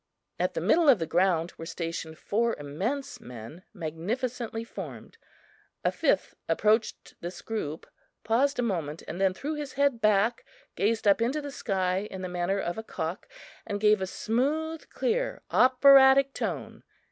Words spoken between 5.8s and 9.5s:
A fifth approached this group, paused a moment, and then